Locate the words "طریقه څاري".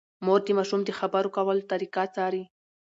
1.71-2.43